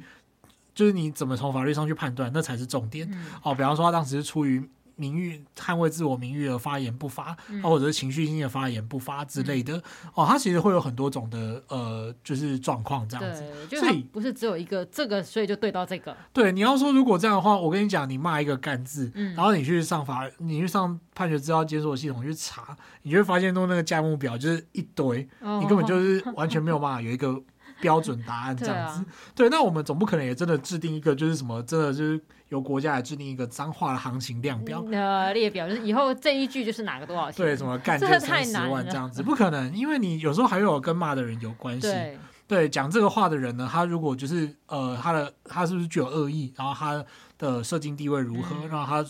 [0.76, 3.10] 就是你怎么从法律上去判断，那才是重点。
[3.12, 4.70] 嗯、哦，比方说他当时是出于。
[4.96, 9.82] 名誉捍卫自我名誉而发言不发，嗯、或者是情绪性的发言不发之类的，嗯、
[10.16, 13.44] 哦，他其实会有很多种的呃，就是状况这样子。
[13.70, 16.16] 对，所以不是只有一个这个，所以就对到这个。
[16.32, 27.42] 对，你要说如果这样的话，我跟你讲，你骂一个干字，嗯、然后你去上法，你去上判决资料检索系统去查，你就会发现，弄那个价目表就是一堆，哦、你根本就是 完全没有办法有一个。
[27.84, 29.04] 标准答案这样子，
[29.36, 42.18] 对，那我们总不可能也真的制定一个，就是什么，真的就是由国家来制定一个脏话的行情量表，呃，列表，就是以后这一句就是哪个多少钱，对，什么干就三十万这样子，不可能，因为你有时候还有跟骂的人有关系，对，
[42.48, 47.04] 对，讲这个话的人呢，他如果就是呃，他的他是不是具有恶意，然后他
[47.38, 49.06] 的社经地位如何，嗯、然后他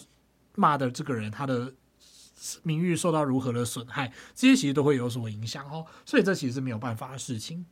[0.56, 1.72] 骂的这个人他的
[2.64, 7.66] 名誉受到如何的损害，这些其实都会有所影响哦，所以这其实是没有办法的事情。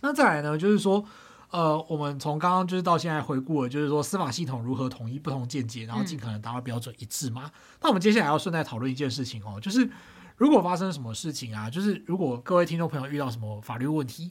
[0.00, 1.04] 那再来呢，就是说，
[1.50, 7.42] 呃，我们从刚刚就是到现在回顾了，就是说司法系统如何统一不同见解，然后尽可能达到标准一致嘛。
[7.46, 7.50] 嗯、
[7.82, 9.88] 那我们接下来要顺带讨论一件事情哦，就是
[10.36, 14.30] 如果发生什么事情啊，就是如果各位听众朋友遇到什么法律问题。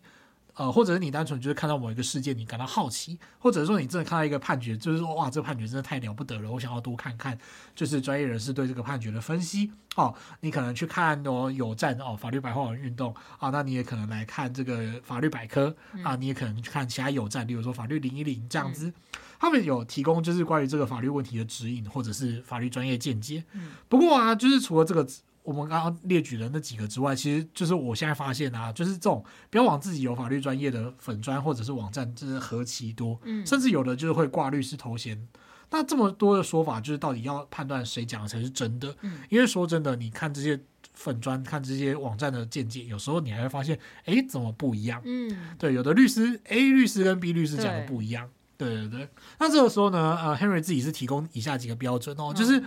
[0.60, 7.40] 呃，或者是你单纯就是看到某一个事件，你感到好奇，或者说你真的看到一个判决，就是说哇，这个判决真的太了不得了，我想要多看看，
[7.74, 10.14] 就是专业人士对这个判决的分析哦。
[10.42, 18.92] 你可能去看哦，有站哦，法律白话文运动啊，那你也可能来看这个法律百科啊，你也可能去看其他有站，比如说法律零一零这样子，
[19.40, 23.46] 他们有提供就是关于这个法律问题的指引，或者是法律专业见解。
[23.88, 25.08] 不过啊，就是除了这个。
[25.50, 35.28] 我们刚刚列举的那几个之外，其实就是我现在发现啊，就是这种标榜自己有法律专业的粉砖或者是网站，真是何其多，嗯，甚至有的就是会挂律师头衔。
[35.72, 38.96] 那这么多的说法，就是到底要判断谁讲的才是真的？
[39.02, 40.60] 嗯，因为说真的，你看这些
[40.94, 45.02] 粉砖，看这些网站的见解，有时候你还会发现，哎，怎么不一样？
[45.04, 48.30] 嗯，对，有的律师 A 律师跟 B 律师讲的不一样。
[48.56, 49.10] 对对对。
[49.40, 52.62] 那这个时候呢，呃，Henry 自己是提供以下几个标准哦，就是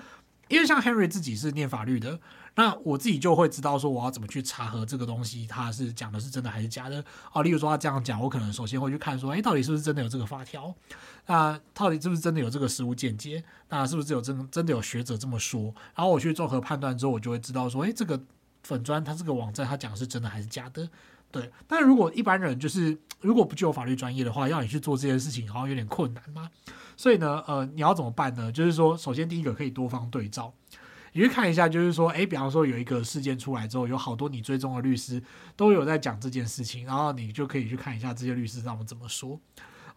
[0.49, 2.19] 因为像 Henry 自己是念法律的。
[2.55, 7.43] 那我自己就会知道说我要怎么去查核这个东西，它是讲的是真的还是假的啊？
[7.43, 10.75] 例如说他这样讲，我可能首先会去看说，哎，到底是不是真的有这个法条？
[11.27, 13.43] 那到底是不是真的有这个实物见解？
[13.71, 15.75] 那是不是有真真的有学者这么说？
[15.95, 18.21] 然后我去综合判断之后，我就会知道说，哎，这个
[18.63, 20.87] 粉专它这个网站它讲的是真的还是假的？
[21.31, 21.51] 对。
[21.67, 26.51] 但如果一般人就是如果不具有法律专业的话，要你去做这件事情，好像有点困难嘛。
[26.97, 28.53] 所以呢，呃，你要怎么办呢？
[28.53, 30.53] 就是说，首先第一个可以多方对照。
[31.13, 35.23] 你去看一下，就是说，诶，比方说有一个事件出来之后，有好多你追踪的律师
[35.57, 39.39] 都有在讲这件事情，然后你就可以去看一下这些律师让我们怎么说，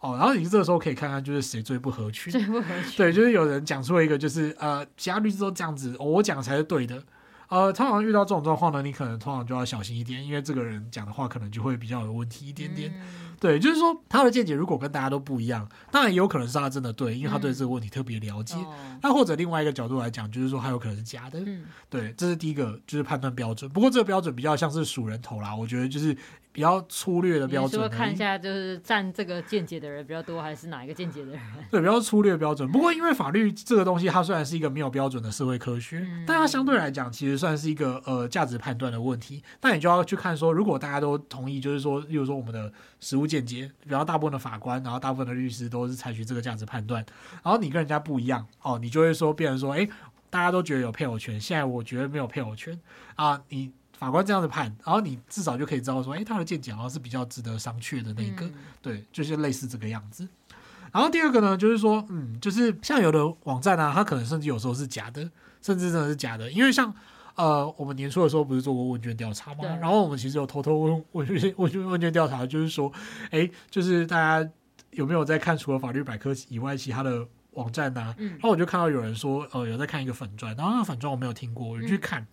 [0.00, 7.02] 哦，然后你这个时候可以看看就是谁最不合群， 最不合群，对，就是有人讲出了一个就是呃，其他律师都这样子，哦，我讲才是对的。
[7.48, 12.92] 呃，通常遇到这种状况呢，你可能通常就要小心一点，因为这个人讲的话可能就会比较有问题一点点。
[12.96, 18.56] 嗯、对，就是说他的见解如果跟大家都不一样，当然也有可能是他真的对，因为他对这个问题特别了解。
[19.02, 21.40] 那、嗯、或者另外一个角度来讲，就是说他有可能是假的。
[21.40, 23.70] 嗯、对，这是第一个，就是判断标准。
[23.70, 26.16] 不过这个标准比较像是数人头啦，我觉得就是。
[26.56, 31.40] 比较粗略的标准，说看一下就是站这个见解的人比较多，还是哪一个见解的人？
[31.70, 32.66] 对，比较粗略的标准。
[32.72, 39.42] 不过因为法律这个东西，它虽然是一个没有标准的社会科学，嗯、但它相对来讲其实算是一个呃价值判断的问题。
[39.60, 47.04] 那你就要去看说，如果大家都同意，就是说，例如说我们的实务见解，然后大部分的法官，然后大部分的律师都是采取这个价值判断，
[47.42, 49.86] 然后你跟人家不一样哦，你就会说，变成说，哎，
[50.30, 52.78] 大家都觉得有配偶权，现在我觉得没有配偶权
[53.16, 53.72] 啊，你。
[53.98, 60.28] 法官这样子判，然后你至少就可以知道说，哎，他的见解好像是比较值得商榷的那个，嗯、对，就是类似这个样子。
[60.92, 65.22] 然后第二个呢，就是说，嗯，就是像有的网站啊，它可能甚至有时候是假的，
[65.62, 66.52] 甚至真的是假的。
[66.52, 66.94] 因为像
[67.36, 69.58] 呃，我们年初的时候不是做过问卷调查吗？
[69.60, 72.92] 对然后我们其实有偷偷问问 问问问卷调查，就是说，
[73.30, 74.50] 哎，就是大家
[74.90, 78.14] 有没有在看除了法律百科以外其他的网站呢、啊？
[78.18, 82.22] 嗯、然后我就看到有人说，呃，有在看一个粉专，然后那个粉专我没有听过，我就去看。
[82.22, 82.26] 嗯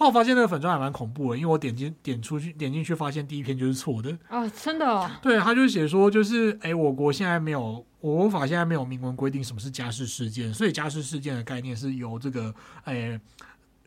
[0.00, 4.50] 那我发现那个粉专还蛮恐怖的，因为我点进点出去点进去，发现第一篇就是错的啊、哦！
[4.60, 5.08] 真的、哦？
[5.22, 13.20] 对，他就写说，就是哎，我国现在没有，我国法现在没有明文规定什么是家事事件，所以家事事件的概念是由这个哎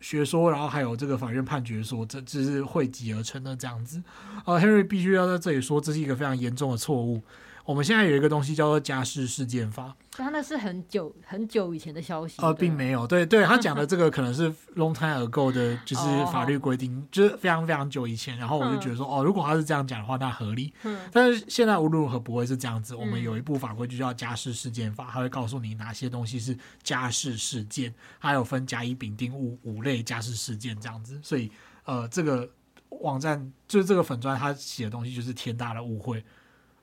[0.06, 4.00] 学说，然后还有这个法院判决说，这这是汇集而成的这样子。
[4.46, 7.24] 呃，Henry 必须要在这里说，这是一个非常严重的错误。
[7.65, 12.39] 我们现在有一个东西叫做家事事件法，他那是很久很久以前的消息。
[12.39, 18.38] 呃，并没有，对对，他讲的这个可能是 long time ago 的，就是法律规定，就是非常非常久以前。
[18.38, 20.71] 然后我就觉得说，哦，如果他是这样讲的话，那合理。
[20.84, 20.99] 嗯。
[21.12, 22.93] 但是现在无论如何不会是这样子。
[22.93, 31.19] 我们有一部法规就叫家事事件法，它会告诉你哪些东西是家事事件，还有分甲乙丙丁戊五类家事事件这样子。
[31.23, 31.51] 所以，
[31.86, 32.47] 呃，这个
[32.89, 36.23] 网站就是这个粉专，他写的东西就是天大的误会。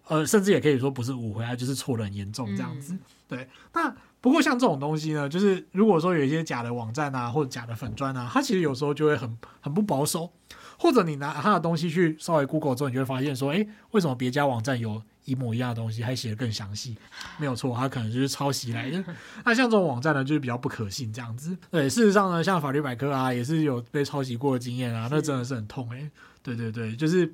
[0.09, 2.93] 呃，甚至也可以说不是误会，他就是错的很严重这样子。
[2.95, 10.31] 嗯、对，那不过像这种东西呢，就是如果说有一些假的网站啊，或者假的粉专啊，它其实有时候就会很很不保守。
[10.79, 16.97] 或者你拿它的东西去稍微 Google 之后，你就会发现说，哎，为什么别家网站有一模一样的东西，还写的更详细？
[17.39, 19.05] 没有错，它可能就是抄袭来的。
[19.45, 21.57] 那像这种网站呢，就是比较不可信这样子。
[21.71, 26.11] 对，事实上呢，像法律百科啊，也是有被抄袭过的经验啊，那真的是很痛哎。
[26.43, 27.33] 对对对，就是。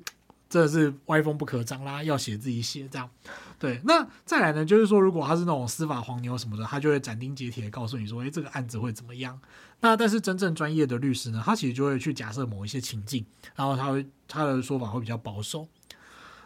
[0.49, 3.07] 这是歪风不可张啦，要写自己写这样，
[3.59, 3.79] 对。
[3.85, 9.39] 那再来呢，就是说，如果他是那种司法黄牛什么的，他就会斩钉截铁告诉你说，诶，这个案子会怎么样？
[9.81, 15.67] 那但是真正专业的律师呢，他其实就会去假设某一些情境，然后他会他的说法会比较保守。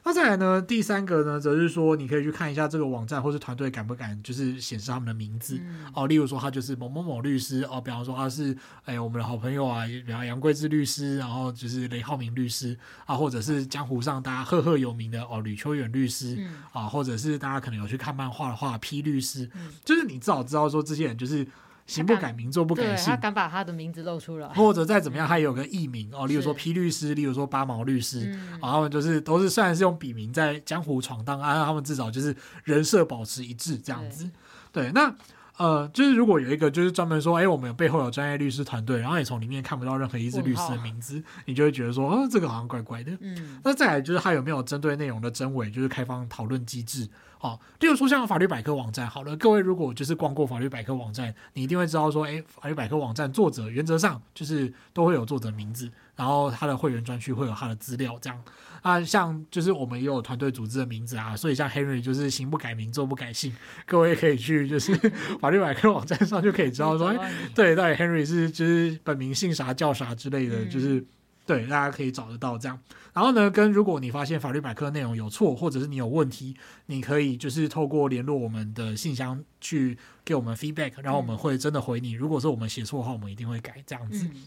[0.05, 0.61] 那再来呢？
[0.61, 21.47] 第三个呢，则是说你可以去看一下这个网站或是团队敢不敢就是显示他们的名字、嗯、哦，例如说他就是某某某律师哦，比方说他是哎我们的好朋友啊，比方杨贵志律师，然后就是雷浩明律师啊，或者是江湖上大家赫赫有名的哦吕秋远律师、嗯、啊，或者是大家可能有去看漫画的话，P 律师，嗯、就是你至少知道说这些人就是。
[21.86, 28.30] 行不改名，坐不改姓，他敢把他的名字露出来，或者再怎么样，他也有个艺名哦，例如说 P 律师，例如说八毛律师，
[28.62, 34.30] 然后他们就是都是虽然是用笔名在江湖闯荡啊，他们至少就是人设保持一致这样子。
[34.72, 35.13] 对，那
[35.58, 43.12] 呃，就是如果有一个就是专门说，哎，我们有背后有专业律师团队，然后也从里面看不到任何一支律师的名字，你就会觉得说，哦，这个好像怪怪的。
[43.21, 47.08] 嗯，那再来就是他有没有针对内容的真伪，就是开放讨论机制。
[47.44, 58.41] 哦，例如说像法律百科网站，好了，各位如果就是逛过法律百科网站，你一定会知道说，诶，法律百科网站作者原则上就是都会有作者名字，然后他的会员专区会有他的资料，这样。
[58.81, 63.54] 啊，像就是我们也有团队组织的名字啊，所以像 Henry 就是行不改名，坐不改姓，
[63.85, 64.96] 各位可以去就是
[65.41, 67.19] 法律百科网站上就可以知道说，诶，
[67.54, 71.06] 对对，Henry 是就是本名姓啥叫啥之类的，就是
[71.46, 72.79] 对，大家可以找得到这样。
[73.13, 76.56] 然后呢，跟如果你发现法律百科内容有错，或者是你有问题，
[76.87, 82.12] 你可以就是透过联络我们的信箱去给我们 feedback，然后我们会真的回你。
[82.12, 84.25] 如果说我们写错的话，我们一定会改这样子。
[84.25, 84.44] 嗯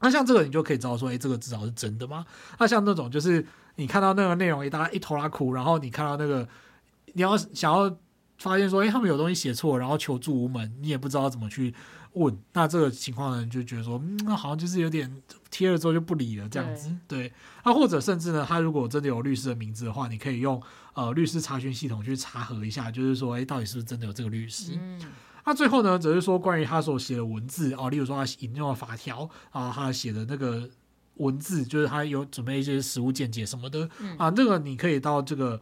[0.00, 2.24] 那像这个，你就可以知道说，哎，这个至少是真的吗？
[2.60, 6.48] 那像那种，就是你看到那个内容一大一头拉哭，然后你看到那个，
[7.14, 7.98] 你要想要
[8.38, 11.74] 发现说，哎，他们有东西写错，然后求助无门，你也不知道怎么去
[12.12, 12.36] 问。
[12.52, 15.12] 那这个情况呢，就觉得说，嗯，那好像就是有点
[15.50, 16.90] 贴了之后就不理了这样子。
[17.06, 17.32] 对，对。
[17.64, 20.62] 那或者甚至呢，他如果真的有律师的名字的话，你可以用
[20.94, 24.72] 呃律师查询系统去查核一下，就是说，哎，到底是不是真的有这个律师？
[24.80, 25.00] 嗯。
[25.44, 30.68] 那最后呢，只是说关于他所写的文字啊，例如说他引用的法条啊，他写的那个
[31.14, 35.58] 文字，就是他有准备一些实物见解什么的、嗯、啊，这个你可以到这个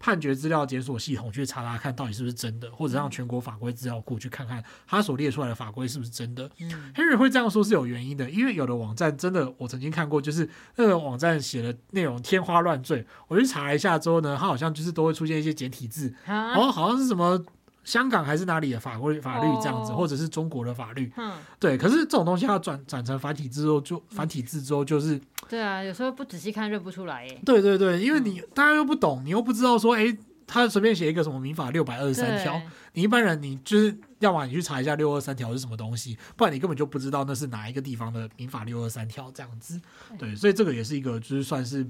[0.00, 6.50] 判决资料检索系统去查查看到底是不是真的，或者让全国法规资料库去看看他所列出来的法规是不是真的。
[6.58, 17.44] 嗯，Henry 会这样说是有原因的，因为有的网站真的我曾经看过，就是那个网站写的内容天花乱坠，我去查一下之后呢，它好像就是都会出现一些简体字，啊、哦，好像是什么。
[17.82, 21.10] 香港还是哪里的法规法律这样子，或者是中国的法律，
[21.58, 21.78] 对。
[21.78, 25.18] 可是这种东西要转转成繁体字之后，就繁体字之后就是，
[25.50, 27.40] 对啊，有时候不仔细看认不出来耶。
[27.44, 39.80] 对对对，因为你大家又不懂，你又不知道说，哎，他随便写一个什么民法六百二十三条，你一般人你就是要么你去查一下六二三条是什么东西，不然你根本就不知道那是哪一个地方的民法六二三条这样子。
[40.16, 41.84] 对，所以这个也是一个就是算是。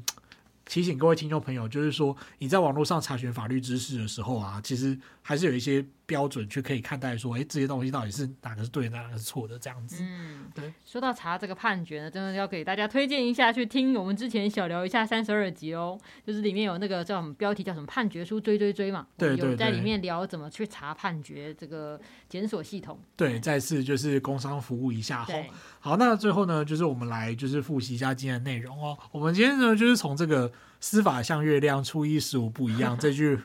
[0.67, 10.03] 提醒各位听众朋友，就是说你在网络上查询法律知识的时候啊，其实还是有一些标准去可以看待说，哎，这些东西到底是哪个是对的，哪个是错的这样子。
[10.03, 10.75] 嗯，对。
[10.85, 15.97] 说到查这个判决呢，真的要给大家推荐一下，去听我们之前小聊一下三十二集哦，
[16.27, 22.99] 就是里面有那个叫什么标题叫什么判决书追追追嘛，对有在里面聊怎么去查判决这个检索系统。
[23.15, 25.33] 对，再次就是工商服务一下哈。
[25.79, 28.99] 好，那最后呢，就是我们来就是复习一下今天的内容哦。
[29.13, 30.51] 我们今天呢，就是从这个
[30.81, 33.39] 司法像月亮初一十五不一样 这句。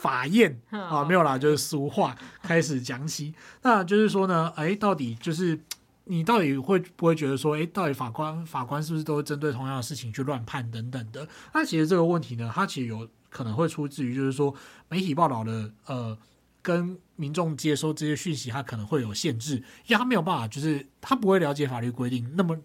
[0.00, 3.34] 法院啊，没有啦，就是俗话开始讲起。
[3.62, 5.58] 那就是说呢，哎，到底就是
[6.04, 11.26] 你到底会不会觉得说，哎，到底法官法官是不是都会针对同样的事情去乱判等等的？
[11.52, 14.54] 那其实这个问题呢，它其实有可能会出自于就是说
[14.88, 16.16] 媒体报道的呃，
[16.62, 22.56] 跟民众接收这些讯息，它可能会有限制，因为他没有办法，就是他不会了解法律规定那么。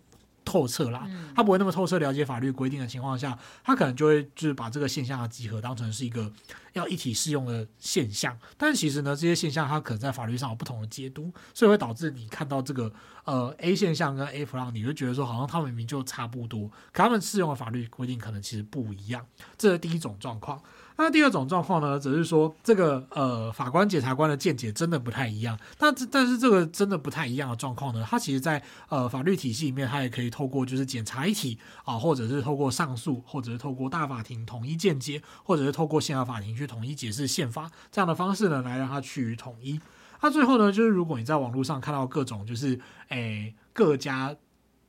[0.44, 6.32] 透彻啦，他不会那么透彻了解法律规定的情况下，他可能就会就是把这个现象的集合当成是一个
[6.74, 8.38] 要一体适用的现象。
[8.58, 12.92] 但其实呢，这些现象它可能在法律上有不同的解读，所以会导致你看到这个
[13.26, 19.26] 呃 A 现象跟 A 不让，你会觉得说好像他们明明就差不多，可他们适用的法律规定可能其实不一样。
[19.58, 20.62] 这是第一种状况。
[20.96, 25.58] 那第二种状况呢，则是说这个呃法官、检察官的见解真的不太一样。
[25.78, 39.80] 但但是这个真的不太一样的状况呢，它其实在呃法律体系里面，它也可以透过就是检察一体啊，或者是透过上诉，或者是透过大法庭统一见解，或者是透过宪法法庭去统一解释宪法这样的方式呢，来让它趋于统一。
[40.22, 42.80] 那最后呢，就是如果你在网络上看到各种就是
[43.10, 44.36] 诶各家。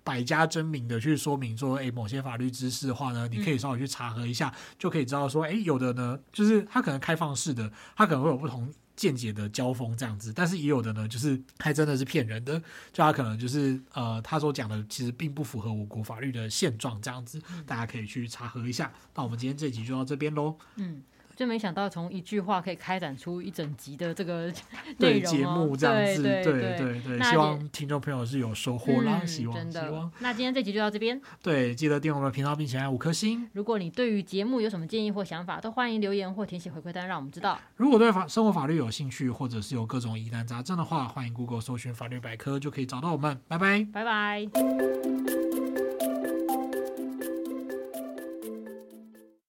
[0.04, 12.60] 百家争鸣的去说明说，诶，某些法律知识的话呢，你可以稍微去查核一下，嗯、就可以知道说，诶，有的呢，就是它可能开放式的，它可能会有不同见解的交锋这样子，但是也有的呢，就是还真的是骗人的，
[12.92, 18.92] 就他可能就是呃，他所讲的其实并不符合我国法律的现状这样子，大家可以去查核一下。
[19.14, 20.56] 那我们今天这集就到这边喽。
[20.76, 21.02] 嗯。
[21.36, 24.52] 就没想到从一句话可以开展出一整集的这个
[24.98, 30.10] 内容节目这样子，对对对对，希望听众朋友是有收获啦，希望真的。
[30.20, 33.48] 那今天这集就到这边，对，记得订阅我们的频道并且按五颗星。
[33.52, 37.58] 如果你对于节目有什么建议或想法，都欢迎留言或填写回馈单，让我们知道。
[37.76, 43.38] 如果对法生活法律有兴趣，或者是有各种疑难杂症的话，欢迎 Google 搜寻法律百科就可以找到我们。
[43.48, 45.53] 拜拜，拜拜。